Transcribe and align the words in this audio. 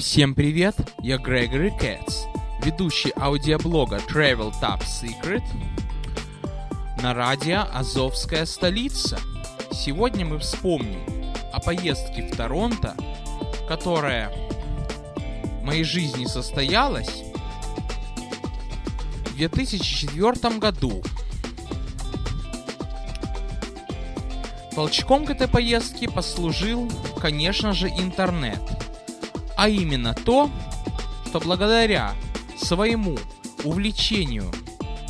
Всем 0.00 0.34
привет, 0.34 0.76
я 1.02 1.18
Грегори 1.18 1.70
Кэтс, 1.78 2.24
ведущий 2.64 3.12
аудиоблога 3.20 3.98
Travel 3.98 4.50
Top 4.58 4.80
Secret 4.80 5.42
на 7.02 7.12
радио 7.12 7.66
«Азовская 7.70 8.46
столица». 8.46 9.18
Сегодня 9.70 10.24
мы 10.24 10.38
вспомним 10.38 11.02
о 11.52 11.60
поездке 11.60 12.26
в 12.26 12.34
Торонто, 12.34 12.96
которая 13.68 14.32
в 15.60 15.64
моей 15.64 15.84
жизни 15.84 16.24
состоялась 16.24 17.22
в 19.26 19.36
2004 19.36 20.58
году. 20.58 21.02
Толчком 24.74 25.26
к 25.26 25.30
этой 25.30 25.46
поездке 25.46 26.08
послужил, 26.08 26.90
конечно 27.20 27.74
же, 27.74 27.88
интернет– 27.88 28.62
а 29.60 29.68
именно 29.68 30.14
то, 30.14 30.50
что 31.26 31.38
благодаря 31.38 32.14
своему 32.56 33.18
увлечению 33.62 34.50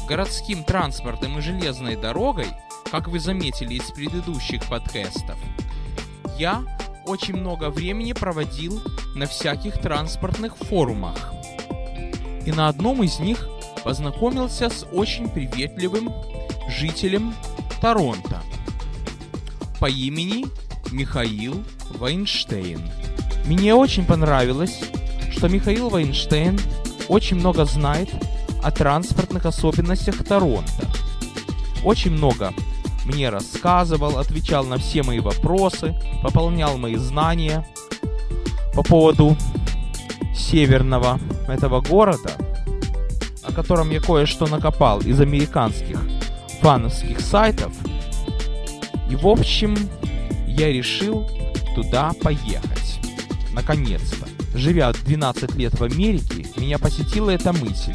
городским 0.08 0.64
транспортом 0.64 1.38
и 1.38 1.40
железной 1.40 1.94
дорогой, 1.94 2.48
как 2.90 3.06
вы 3.06 3.20
заметили 3.20 3.74
из 3.74 3.84
предыдущих 3.92 4.64
подкастов, 4.64 5.38
я 6.36 6.64
очень 7.06 7.36
много 7.36 7.70
времени 7.70 8.12
проводил 8.12 8.82
на 9.14 9.26
всяких 9.26 9.78
транспортных 9.80 10.56
форумах. 10.56 11.32
И 12.44 12.50
на 12.50 12.66
одном 12.66 13.04
из 13.04 13.20
них 13.20 13.48
познакомился 13.84 14.68
с 14.68 14.84
очень 14.92 15.28
приветливым 15.28 16.12
жителем 16.68 17.36
Торонто 17.80 18.42
по 19.78 19.88
имени 19.88 20.46
Михаил 20.90 21.62
Вайнштейн. 21.90 23.09
Мне 23.50 23.74
очень 23.74 24.04
понравилось, 24.04 24.78
что 25.32 25.48
Михаил 25.48 25.88
Вайнштейн 25.88 26.56
очень 27.08 27.36
много 27.36 27.64
знает 27.64 28.08
о 28.62 28.70
транспортных 28.70 29.44
особенностях 29.44 30.24
Торонто. 30.24 30.88
Очень 31.82 32.12
много 32.12 32.54
мне 33.06 33.28
рассказывал, 33.28 34.18
отвечал 34.18 34.64
на 34.66 34.76
все 34.76 35.02
мои 35.02 35.18
вопросы, 35.18 36.00
пополнял 36.22 36.78
мои 36.78 36.94
знания 36.94 37.66
по 38.72 38.84
поводу 38.84 39.36
северного 40.32 41.18
этого 41.48 41.80
города, 41.80 42.30
о 43.42 43.50
котором 43.50 43.90
я 43.90 44.00
кое-что 44.00 44.46
накопал 44.46 45.00
из 45.00 45.20
американских 45.20 46.00
фановских 46.60 47.18
сайтов. 47.18 47.72
И 49.10 49.16
в 49.16 49.26
общем, 49.26 49.76
я 50.46 50.68
решил 50.68 51.28
туда 51.74 52.12
поехать 52.22 52.79
наконец-то. 53.52 54.28
Живя 54.54 54.92
12 54.92 55.54
лет 55.56 55.78
в 55.78 55.84
Америке, 55.84 56.46
меня 56.56 56.78
посетила 56.78 57.30
эта 57.30 57.52
мысль. 57.52 57.94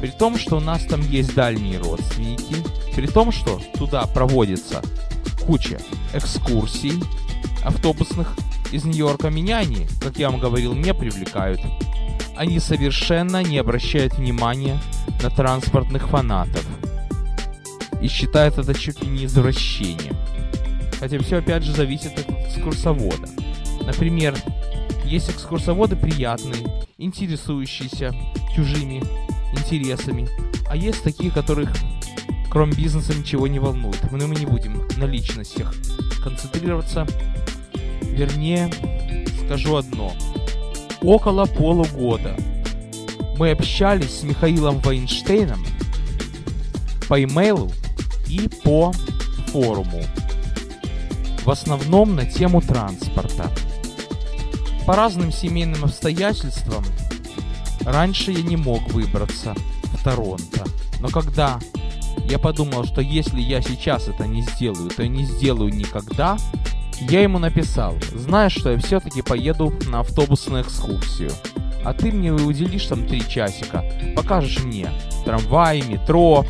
При 0.00 0.10
том, 0.10 0.38
что 0.38 0.56
у 0.56 0.60
нас 0.60 0.84
там 0.84 1.00
есть 1.00 1.34
дальние 1.34 1.78
родственники, 1.78 2.56
при 2.94 3.06
том, 3.06 3.30
что 3.30 3.60
туда 3.78 4.04
проводится 4.06 4.82
куча 5.46 5.78
экскурсий 6.12 7.02
автобусных 7.64 8.34
из 8.72 8.84
Нью-Йорка, 8.84 9.30
меня 9.30 9.58
они, 9.58 9.86
как 10.00 10.16
я 10.16 10.30
вам 10.30 10.40
говорил, 10.40 10.74
не 10.74 10.92
привлекают. 10.94 11.60
Они 12.36 12.58
совершенно 12.58 13.42
не 13.42 13.58
обращают 13.58 14.14
внимания 14.14 14.80
на 15.22 15.30
транспортных 15.30 16.08
фанатов 16.08 16.66
и 18.00 18.08
считают 18.08 18.58
это 18.58 18.74
чуть 18.74 19.02
ли 19.02 19.08
не 19.08 19.26
извращением. 19.26 20.16
Хотя 20.98 21.18
все 21.20 21.38
опять 21.38 21.62
же 21.62 21.72
зависит 21.72 22.18
от 22.18 22.28
экскурсовода. 22.46 23.28
Например, 23.86 24.36
есть 25.04 25.30
экскурсоводы 25.30 25.96
приятные, 25.96 26.86
интересующиеся 26.98 28.14
чужими 28.54 29.02
интересами, 29.56 30.28
а 30.68 30.76
есть 30.76 31.02
такие, 31.02 31.30
которых 31.30 31.70
кроме 32.52 32.74
бизнеса 32.74 33.14
ничего 33.14 33.46
не 33.46 33.58
волнует. 33.58 33.98
Но 34.10 34.26
мы 34.26 34.34
не 34.34 34.44
будем 34.44 34.86
на 34.98 35.04
личностях 35.04 35.74
концентрироваться. 36.22 37.06
Вернее, 38.02 38.70
скажу 39.44 39.76
одно. 39.76 40.12
Около 41.00 41.46
полугода 41.46 42.36
мы 43.38 43.50
общались 43.50 44.20
с 44.20 44.22
Михаилом 44.22 44.80
Вайнштейном 44.80 45.64
по 47.08 47.22
имейлу 47.22 47.72
и 48.28 48.48
по 48.62 48.92
форуму. 49.48 50.02
В 51.44 51.50
основном 51.50 52.14
на 52.14 52.26
тему 52.26 52.60
транспорта. 52.60 53.50
По 54.86 54.96
разным 54.96 55.30
семейным 55.30 55.84
обстоятельствам 55.84 56.84
раньше 57.84 58.32
я 58.32 58.42
не 58.42 58.56
мог 58.56 58.90
выбраться 58.92 59.54
в 59.84 60.02
Торонто. 60.02 60.64
Но 61.00 61.08
когда 61.08 61.58
я 62.28 62.38
подумал, 62.38 62.84
что 62.84 63.00
если 63.00 63.40
я 63.40 63.62
сейчас 63.62 64.08
это 64.08 64.26
не 64.26 64.42
сделаю, 64.42 64.90
то 64.90 65.06
не 65.06 65.24
сделаю 65.24 65.72
никогда, 65.72 66.36
я 67.00 67.22
ему 67.22 67.38
написал, 67.38 67.94
знаешь, 68.14 68.52
что 68.52 68.70
я 68.70 68.78
все-таки 68.78 69.22
поеду 69.22 69.72
на 69.88 70.00
автобусную 70.00 70.62
экскурсию. 70.62 71.30
А 71.84 71.92
ты 71.94 72.12
мне 72.12 72.32
уделишь 72.32 72.86
там 72.86 73.06
три 73.06 73.20
часика, 73.28 73.84
покажешь 74.14 74.62
мне 74.62 74.88
трамваи, 75.24 75.80
метро, 75.82 76.44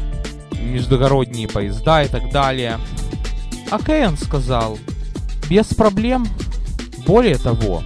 междугородние 0.60 1.48
поезда 1.48 2.02
и 2.02 2.08
так 2.08 2.30
далее. 2.30 2.78
А 3.70 3.78
Кэйн 3.78 4.16
сказал, 4.16 4.78
без 5.48 5.66
проблем. 5.66 6.26
Более 7.06 7.36
того, 7.36 7.82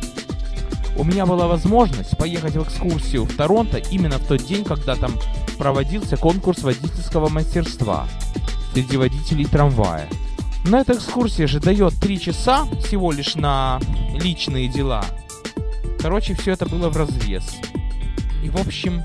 у 0.99 1.05
меня 1.05 1.27
была 1.27 1.47
возможность 1.47 2.17
поехать 2.17 2.55
в 2.57 2.63
экскурсию 2.63 3.25
в 3.25 3.37
Торонто 3.37 3.79
именно 3.79 4.19
в 4.19 4.27
тот 4.27 4.45
день, 4.45 4.65
когда 4.65 4.97
там 4.97 5.13
проводился 5.59 6.17
конкурс 6.17 6.63
водительского 6.63 7.29
мастерства 7.29 8.07
среди 8.73 8.97
водителей 8.97 9.45
трамвая. 9.47 10.09
Но 10.65 10.79
эта 10.79 10.95
экскурсия 10.95 11.47
же 11.47 11.61
дает 11.61 11.95
3 11.95 12.21
часа 12.21 12.67
всего 12.85 13.13
лишь 13.13 13.37
на 13.37 13.81
личные 14.15 14.69
дела. 14.69 15.05
Короче, 16.01 16.35
все 16.35 16.53
это 16.53 16.67
было 16.67 16.89
в 16.89 16.97
разрез. 16.97 17.57
И 18.43 18.51
в 18.51 18.57
общем, 18.57 19.03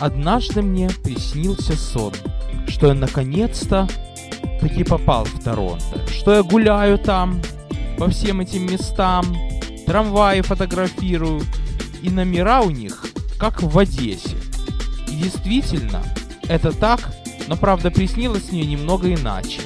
однажды 0.00 0.62
мне 0.62 0.90
приснился 1.04 1.76
сон, 1.76 2.14
что 2.66 2.88
я 2.88 2.94
наконец-то 2.94 3.88
таки 4.60 4.84
попал 4.84 5.24
в 5.24 5.42
Торонто, 5.42 6.06
что 6.08 6.34
я 6.34 6.42
гуляю 6.42 6.98
там 6.98 7.40
по 7.98 8.08
всем 8.08 8.40
этим 8.40 8.70
местам, 8.70 9.24
трамваи 9.90 10.40
фотографирую, 10.42 11.42
и 12.00 12.10
номера 12.10 12.60
у 12.60 12.70
них 12.70 13.04
как 13.40 13.60
в 13.60 13.76
Одессе. 13.76 14.36
И 15.08 15.16
действительно, 15.16 16.00
это 16.44 16.70
так, 16.70 17.12
но 17.48 17.56
правда 17.56 17.90
приснилось 17.90 18.52
мне 18.52 18.64
немного 18.64 19.12
иначе. 19.12 19.62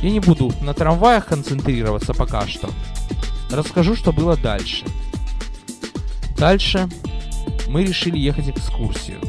Я 0.00 0.12
не 0.12 0.20
буду 0.20 0.50
на 0.62 0.72
трамваях 0.72 1.26
концентрироваться 1.26 2.14
пока 2.14 2.46
что. 2.46 2.70
Расскажу, 3.50 3.96
что 3.96 4.12
было 4.12 4.34
дальше. 4.34 4.86
Дальше 6.38 6.88
мы 7.68 7.84
решили 7.84 8.16
ехать 8.16 8.48
экскурсию. 8.48 9.20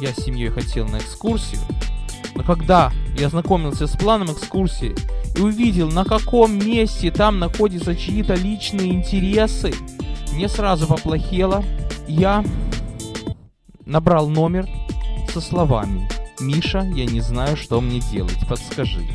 Я 0.00 0.12
с 0.12 0.24
семьей 0.24 0.50
хотел 0.50 0.88
на 0.88 0.96
экскурсию, 0.96 1.60
но 2.34 2.42
когда 2.42 2.90
я 3.16 3.28
знакомился 3.28 3.86
с 3.86 3.96
планом 3.96 4.32
экскурсии 4.32 4.96
и 5.36 5.40
увидел, 5.40 5.90
на 5.90 6.04
каком 6.04 6.58
месте 6.58 7.10
там 7.10 7.38
находятся 7.38 7.94
чьи-то 7.94 8.34
личные 8.34 8.92
интересы, 8.92 9.72
мне 10.32 10.48
сразу 10.48 10.86
поплохело. 10.86 11.64
Я 12.08 12.44
набрал 13.84 14.28
номер 14.28 14.68
со 15.32 15.40
словами 15.40 16.08
«Миша, 16.40 16.80
я 16.94 17.06
не 17.06 17.20
знаю, 17.20 17.56
что 17.56 17.80
мне 17.80 18.00
делать, 18.12 18.38
подскажи». 18.48 19.06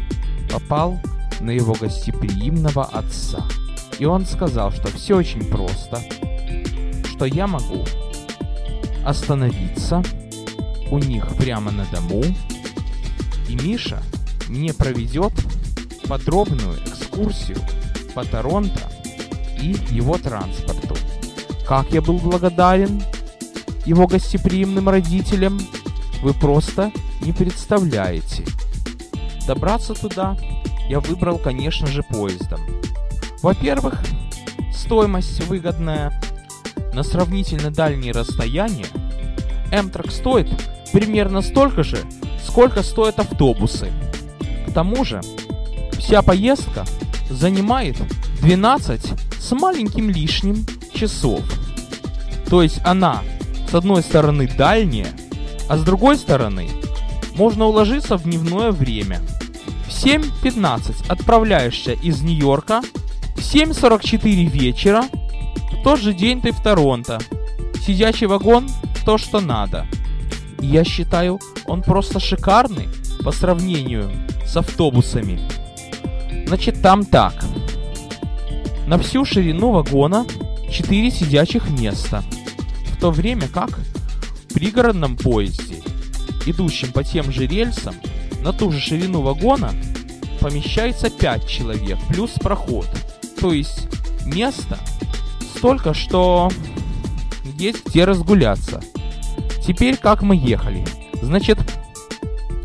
Попал 0.52 1.00
на 1.40 1.52
его 1.52 1.74
гостеприимного 1.74 2.84
отца. 2.84 3.46
И 4.00 4.06
он 4.06 4.26
сказал, 4.26 4.72
что 4.72 4.88
все 4.90 5.16
очень 5.16 5.46
просто, 5.46 6.02
что 7.06 7.26
я 7.26 7.48
могу 7.48 7.86
остановиться 9.06 10.04
у 10.90 11.00
них 11.00 11.28
прямо 11.38 11.72
на 11.72 11.86
дому, 11.86 12.24
и 13.48 13.56
Миша 13.56 14.02
мне 14.50 14.74
проведет 14.74 15.34
подробную 16.12 16.78
экскурсию 16.86 17.58
по 18.14 18.26
Торонто 18.26 18.82
и 19.58 19.78
его 19.92 20.18
транспорту. 20.18 20.98
Как 21.66 21.90
я 21.92 22.02
был 22.02 22.18
благодарен 22.18 23.02
его 23.86 24.08
гостеприимным 24.08 24.90
родителям, 24.90 25.58
вы 26.22 26.34
просто 26.34 26.92
не 27.22 27.32
представляете. 27.32 28.44
Добраться 29.48 29.94
туда 29.94 30.36
я 30.90 31.00
выбрал, 31.00 31.38
конечно 31.38 31.88
же, 31.88 32.04
поездом. 32.04 32.60
Во-первых, 33.42 34.04
стоимость 34.74 35.42
выгодная. 35.46 36.12
На 36.94 37.04
сравнительно 37.04 37.72
дальние 37.72 38.12
расстояния 38.12 38.88
Amtrak 39.72 40.12
стоит 40.12 40.50
примерно 40.92 41.42
столько 41.42 41.84
же, 41.84 42.00
сколько 42.46 42.84
стоят 42.84 43.20
автобусы. 43.20 43.90
К 44.68 44.74
тому 44.74 45.06
же, 45.06 45.22
Вся 46.02 46.22
поездка 46.22 46.86
занимает 47.30 47.96
12 48.42 49.02
с 49.40 49.52
маленьким 49.54 50.10
лишним 50.10 50.66
часов. 50.94 51.42
То 52.50 52.62
есть 52.62 52.80
она 52.84 53.22
с 53.70 53.76
одной 53.76 54.02
стороны 54.02 54.48
дальняя, 54.58 55.08
а 55.70 55.78
с 55.78 55.84
другой 55.84 56.18
стороны 56.18 56.70
можно 57.36 57.66
уложиться 57.66 58.18
в 58.18 58.24
дневное 58.24 58.72
время. 58.72 59.22
В 59.88 59.90
7.15 59.90 61.08
отправляешься 61.08 61.94
из 61.94 62.22
Нью-Йорка, 62.22 62.82
в 63.36 63.40
7.44 63.40 64.46
вечера 64.50 65.04
в 65.72 65.84
тот 65.84 66.00
же 66.00 66.14
день 66.14 66.42
ты 66.42 66.52
в 66.52 66.62
Торонто. 66.62 67.20
Сидячий 67.86 68.28
вагон– 68.28 68.70
то, 69.06 69.18
что 69.18 69.40
надо. 69.40 69.88
я 70.60 70.84
считаю, 70.84 71.40
он 71.66 71.82
просто 71.82 72.20
шикарный 72.20 72.90
по 73.24 73.32
сравнению 73.32 74.12
с 74.46 74.58
автобусами. 74.58 75.40
Значит, 76.52 76.82
там 76.82 77.06
так. 77.06 77.34
На 78.86 78.98
всю 78.98 79.24
ширину 79.24 79.72
вагона 79.72 80.26
4 80.70 81.10
сидячих 81.10 81.70
места. 81.70 82.26
В 82.88 83.00
то 83.00 83.10
время 83.10 83.48
как 83.48 83.70
в 83.70 84.54
пригородном 84.54 85.16
поезде, 85.16 85.76
идущем 86.46 86.92
по 86.92 87.06
тем 87.06 87.32
же 87.32 87.48
рельсам, 87.48 87.96
на 88.44 88.52
ту 88.52 88.70
же 88.70 88.82
ширину 88.82 89.22
вагона 89.22 89.72
помещается 90.42 91.10
5 91.10 91.48
человек, 91.48 91.98
плюс 92.10 92.32
проход. 92.32 92.90
То 93.40 93.54
есть 93.54 93.88
место 94.26 94.78
столько, 95.56 95.94
что 95.94 96.52
есть 97.58 97.88
где 97.88 98.04
разгуляться. 98.04 98.82
Теперь 99.66 99.96
как 99.96 100.22
мы 100.22 100.36
ехали? 100.36 100.86
Значит, 101.22 101.60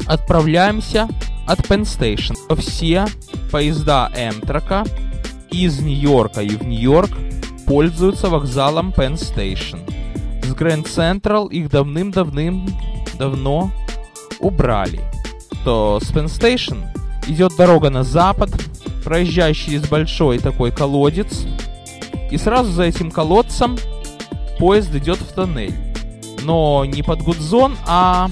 отправляемся 0.08 1.08
от 1.46 1.60
Penn 1.60 1.82
Station. 1.82 2.36
Все 2.60 3.06
поезда 3.50 4.10
Эмтрака 4.14 4.84
из 5.50 5.80
Нью-Йорка 5.80 6.42
и 6.42 6.56
в 6.56 6.66
Нью-Йорк 6.66 7.10
пользуются 7.66 8.28
вокзалом 8.28 8.92
Penn 8.96 9.14
Station. 9.14 9.80
С 10.44 10.54
Grand 10.54 10.84
Central 10.84 11.50
их 11.50 11.70
давным-давным-давно 11.70 13.72
убрали. 14.40 15.00
То 15.64 15.98
с 16.02 16.10
Penn 16.12 16.26
Station 16.26 16.84
идет 17.26 17.56
дорога 17.56 17.88
на 17.90 18.04
запад, 18.04 18.50
проезжая 19.04 19.54
через 19.54 19.88
большой 19.88 20.38
такой 20.38 20.70
колодец, 20.70 21.44
и 22.30 22.38
сразу 22.38 22.70
за 22.72 22.84
этим 22.84 23.10
колодцем 23.10 23.76
поезд 24.58 24.94
идет 24.94 25.18
в 25.18 25.32
тоннель. 25.32 25.74
Но 26.42 26.84
не 26.84 27.02
под 27.02 27.22
Гудзон, 27.22 27.76
а 27.86 28.30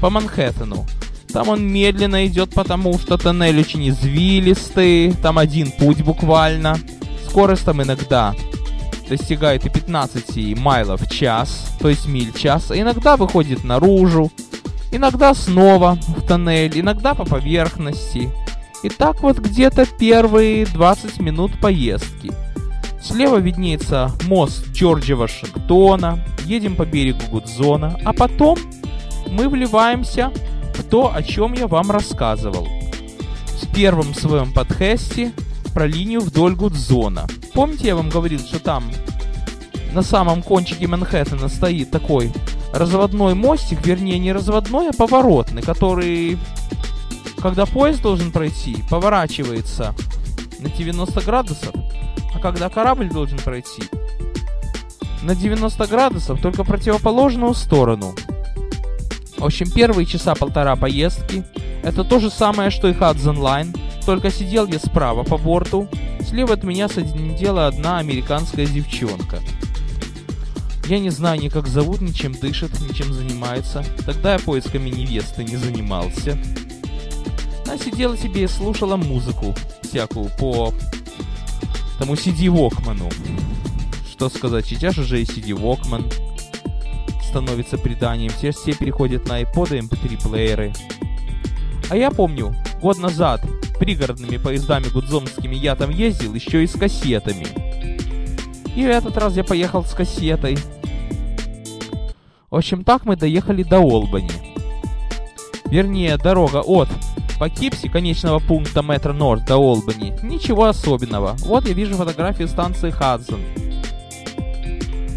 по 0.00 0.10
Манхэттену. 0.10 0.84
Там 1.36 1.50
он 1.50 1.70
медленно 1.70 2.26
идет, 2.26 2.54
потому 2.54 2.98
что 2.98 3.18
тоннель 3.18 3.60
очень 3.60 3.90
извилистый, 3.90 5.12
там 5.20 5.36
один 5.36 5.70
путь 5.70 6.00
буквально. 6.00 6.78
Скорость 7.28 7.66
там 7.66 7.82
иногда 7.82 8.34
достигает 9.06 9.66
и 9.66 9.68
15 9.68 10.58
майлов 10.58 11.02
в 11.02 11.10
час, 11.14 11.76
то 11.78 11.90
есть 11.90 12.06
миль 12.06 12.32
в 12.32 12.40
час, 12.40 12.70
а 12.70 12.80
иногда 12.80 13.18
выходит 13.18 13.64
наружу, 13.64 14.32
иногда 14.90 15.34
снова 15.34 15.98
в 16.08 16.26
тоннель, 16.26 16.80
иногда 16.80 17.12
по 17.12 17.26
поверхности. 17.26 18.30
И 18.82 18.88
так 18.88 19.20
вот 19.20 19.38
где-то 19.38 19.84
первые 19.84 20.64
20 20.64 21.20
минут 21.20 21.60
поездки– 21.60 22.32
Слева 23.02 23.36
виднеется 23.36 24.10
мост 24.24 24.66
Джорджа 24.72 25.16
Вашингтона, 25.16 26.18
едем 26.46 26.76
по 26.76 26.86
берегу 26.86 27.20
Гудзона, 27.30 28.00
а 28.06 28.14
потом 28.14 28.58
мы 29.30 29.48
вливаемся 29.48 30.32
то, 30.90 31.12
о 31.14 31.22
чем 31.22 31.52
я 31.52 31.66
вам 31.66 31.90
рассказывал. 31.90 32.66
В 33.62 33.72
первом 33.74 34.14
своем 34.14 34.52
подкасте 34.52 35.32
про 35.74 35.86
линию 35.86 36.20
вдоль 36.20 36.54
Гудзона. 36.54 37.26
Помните, 37.54 37.88
я 37.88 37.96
вам 37.96 38.08
говорил, 38.08 38.40
что 38.40 38.58
там 38.58 38.84
на 39.92 40.02
самом 40.02 40.42
кончике 40.42 40.86
Манхэттена 40.86 41.48
стоит 41.48 41.90
такой 41.90 42.32
разводной 42.72 43.34
мостик, 43.34 43.84
вернее 43.84 44.18
не 44.18 44.32
разводной, 44.32 44.90
а 44.90 44.92
поворотный, 44.92 45.62
который, 45.62 46.38
когда 47.38 47.66
поезд 47.66 48.02
должен 48.02 48.32
пройти, 48.32 48.76
поворачивается 48.90 49.94
на 50.60 50.70
90 50.70 51.20
градусов 51.22 51.74
а 52.36 52.38
когда 52.38 52.68
корабль 52.68 53.08
должен 53.08 53.38
пройти 53.38 53.82
на 55.22 55.34
90 55.34 55.86
градусов, 55.86 56.40
только 56.40 56.64
противоположную 56.64 57.54
сторону. 57.54 58.14
В 59.38 59.44
общем, 59.44 59.70
первые 59.70 60.06
часа 60.06 60.34
полтора 60.34 60.76
поездки 60.76 61.44
это 61.82 62.02
то 62.02 62.18
же 62.18 62.30
самое, 62.30 62.70
что 62.70 62.88
и 62.88 62.92
Hudson 62.92 63.36
Line, 63.36 63.78
только 64.04 64.30
сидел 64.30 64.66
я 64.66 64.78
справа 64.78 65.22
по 65.22 65.36
борту, 65.36 65.88
слева 66.28 66.54
от 66.54 66.64
меня 66.64 66.88
сидела 66.88 67.68
одна 67.68 67.98
американская 67.98 68.66
девчонка. 68.66 69.40
Я 70.88 70.98
не 71.00 71.10
знаю 71.10 71.40
ни 71.40 71.48
как 71.48 71.66
зовут, 71.66 72.00
ни 72.00 72.12
чем 72.12 72.32
дышит, 72.32 72.80
ни 72.80 72.92
чем 72.92 73.12
занимается. 73.12 73.84
Тогда 74.04 74.34
я 74.34 74.38
поисками 74.38 74.88
невесты 74.88 75.44
не 75.44 75.56
занимался. 75.56 76.38
Она 77.64 77.76
сидела 77.76 78.16
себе 78.16 78.44
и 78.44 78.48
слушала 78.48 78.96
музыку 78.96 79.54
всякую 79.82 80.30
по 80.38 80.72
тому 81.98 82.14
CD 82.14 82.46
Walkman. 82.46 83.12
Что 84.10 84.28
сказать, 84.28 84.66
сейчас 84.66 84.96
уже 84.98 85.20
и 85.20 85.24
CD 85.24 85.50
Walkman 85.50 86.12
становится 87.26 87.78
преданием. 87.78 88.30
Все, 88.30 88.52
все 88.52 88.72
переходят 88.72 89.28
на 89.28 89.42
iPod 89.42 89.76
и 89.76 89.80
MP3 89.80 90.28
плееры. 90.28 90.72
А 91.90 91.96
я 91.96 92.10
помню, 92.10 92.54
год 92.80 92.98
назад 92.98 93.42
пригородными 93.78 94.38
поездами 94.38 94.88
гудзонскими 94.92 95.54
я 95.54 95.76
там 95.76 95.90
ездил 95.90 96.34
еще 96.34 96.64
и 96.64 96.66
с 96.66 96.72
кассетами. 96.72 97.46
И 98.74 98.84
в 98.84 98.88
этот 98.88 99.16
раз 99.16 99.36
я 99.36 99.44
поехал 99.44 99.84
с 99.84 99.92
кассетой. 99.92 100.58
В 102.50 102.56
общем, 102.56 102.84
так 102.84 103.04
мы 103.04 103.16
доехали 103.16 103.62
до 103.62 103.78
Олбани. 103.80 104.30
Вернее, 105.66 106.16
дорога 106.16 106.58
от 106.58 106.88
по 107.38 107.50
Кипси, 107.50 107.88
конечного 107.88 108.38
пункта 108.38 108.82
метро 108.82 109.12
Норд 109.12 109.44
до 109.44 109.56
Олбани, 109.56 110.14
ничего 110.22 110.64
особенного. 110.64 111.36
Вот 111.40 111.66
я 111.66 111.74
вижу 111.74 111.94
фотографию 111.94 112.48
станции 112.48 112.90
Хадсон. 112.90 113.40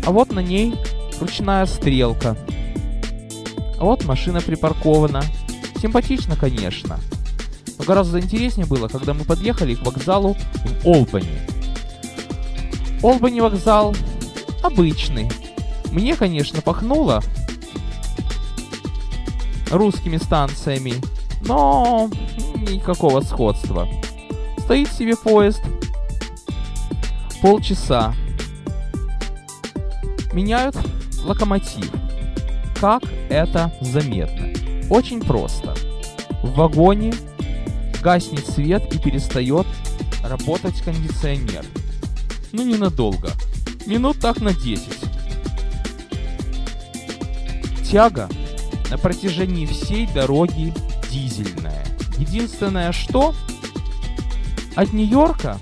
А 0.06 0.12
вот 0.12 0.32
на 0.32 0.40
ней 0.40 0.76
ручная 1.20 1.66
стрелка. 1.66 2.38
Вот 3.78 4.06
машина 4.06 4.42
припаркована. 4.42 5.24
Симпатично, 5.82 6.36
конечно. 6.36 7.00
Но 7.78 7.86
гораздо 7.86 8.20
интереснее 8.20 8.66
было, 8.68 8.88
когда 8.88 9.14
мы 9.14 9.24
подъехали 9.24 9.76
к 9.76 9.86
вокзалу 9.86 10.36
в 10.36 10.88
Олбани. 10.88 11.40
Олбани 13.02 13.40
вокзал 13.40 13.96
обычный. 14.62 15.30
Мне, 15.92 16.16
конечно, 16.16 16.62
пахнуло 16.62 17.24
русскими 19.72 20.18
станциями, 20.18 20.96
но 21.42 22.10
никакого 22.56 23.22
сходства. 23.22 23.88
Стоит 24.58 24.92
себе 24.92 25.16
поезд, 25.16 25.62
полчаса, 27.42 28.14
меняют 30.34 30.76
локомотив. 31.30 31.92
Как 32.80 33.04
это 33.30 33.72
заметно? 33.82 34.48
Очень 34.90 35.22
просто. 35.22 35.76
В 36.42 36.54
вагоне 36.56 37.14
гаснет 38.02 38.48
свет 38.48 38.94
и 38.94 38.98
перестает 38.98 39.68
работать 40.24 40.82
кондиционер. 40.82 41.64
Ну 42.52 42.66
ненадолго. 42.66 43.30
Минут 43.86 44.20
так 44.20 44.42
на 44.42 44.54
10. 44.54 44.88
Тяга 47.90 48.28
на 48.90 48.98
протяжении 48.98 49.66
всей 49.68 50.08
дороги 50.08 50.74
дизельная. 51.12 51.86
Единственное, 52.18 52.92
что 52.92 53.36
от 54.76 54.94
Нью-Йорка 54.94 55.60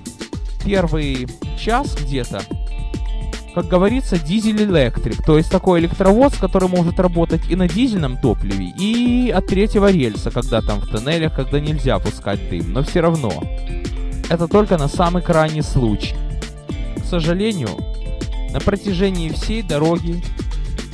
первый 0.64 1.28
час 1.58 1.94
где-то, 1.94 2.42
как 3.58 3.66
говорится, 3.66 4.18
дизель-электрик, 4.18 5.24
то 5.24 5.36
есть 5.36 5.50
такой 5.50 5.80
электровоз, 5.80 6.34
который 6.34 6.68
может 6.68 7.00
работать 7.00 7.40
и 7.50 7.56
на 7.56 7.66
дизельном 7.68 8.16
топливе, 8.16 8.72
и 8.78 9.30
от 9.30 9.48
третьего 9.48 9.90
рельса, 9.90 10.30
когда 10.30 10.60
там 10.60 10.78
в 10.80 10.86
тоннелях, 10.86 11.34
когда 11.34 11.58
нельзя 11.58 11.98
пускать 11.98 12.48
дым, 12.48 12.72
но 12.72 12.84
все 12.84 13.00
равно. 13.00 13.32
Это 14.30 14.46
только 14.46 14.78
на 14.78 14.86
самый 14.86 15.22
крайний 15.22 15.62
случай. 15.62 16.14
К 17.02 17.04
сожалению, 17.04 17.70
на 18.52 18.60
протяжении 18.60 19.30
всей 19.30 19.62
дороги 19.62 20.22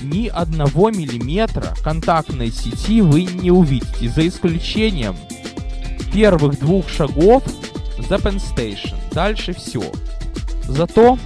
ни 0.02 0.28
одного 0.28 0.90
миллиметра 0.90 1.75
контактной 1.83 2.50
сети 2.50 3.02
вы 3.02 3.25
не 3.25 3.50
увидите, 3.50 4.09
за 4.09 4.26
исключением 4.26 5.16
первых 6.14 6.59
двух 6.61 6.88
шагов 6.88 7.42
за 8.09 8.14
Penn 8.14 8.40
Station. 8.40 8.94
Дальше 9.12 9.52
все. 9.52 9.83
Зато 10.66 11.18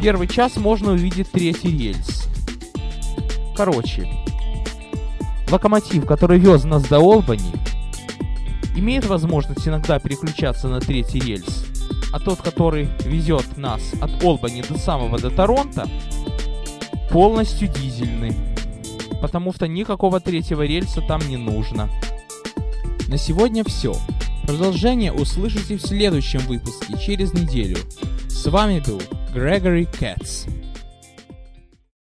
первый 0.00 0.28
час 0.28 0.56
можно 0.56 0.92
увидеть 0.92 1.30
третий 1.30 1.76
рельс. 1.76 2.26
Короче, 3.54 4.08
локомотив, 5.50 6.06
который 6.06 6.38
вез 6.38 6.64
нас 6.64 6.84
до 6.84 6.98
Олбани, 7.00 7.52
имеет 8.76 9.04
возможность 9.06 9.68
иногда 9.68 9.98
переключаться 9.98 10.68
на 10.68 10.80
третий 10.80 11.20
рельс. 11.20 11.66
а 12.12 12.18
тот, 12.18 12.40
который 12.40 12.88
везет 13.04 13.56
нас 13.56 13.80
от 14.00 14.24
Олбани 14.24 14.62
до 14.62 14.78
самого 14.78 15.18
до 15.18 15.30
Торонто, 15.30 15.86
полностью 17.10 17.68
дизельный. 17.68 18.34
Потому 19.20 19.52
что 19.52 19.68
никакого 19.68 20.18
третьего 20.18 20.62
рельса 20.62 21.02
там 21.02 21.20
не 21.28 21.36
нужно. 21.36 21.88
На 23.08 23.16
сегодня 23.16 23.62
все. 23.64 23.94
Продолжение 24.44 25.12
услышите 25.12 25.76
в 25.76 25.82
следующем 25.82 26.40
выпуске 26.40 26.98
через 26.98 27.32
неделю. 27.32 27.76
С 28.28 28.46
вами 28.50 28.82
был 28.84 29.00
Грегори 29.32 29.86
Кэтс. 29.86 30.46